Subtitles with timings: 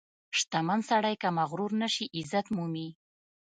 [0.37, 2.87] •شتمن سړی که مغرور نشي، عزت مومي.